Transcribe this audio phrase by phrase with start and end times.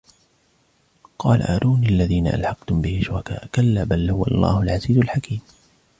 [1.19, 5.41] قل أروني الذين ألحقتم به شركاء كلا بل هو الله العزيز الحكيم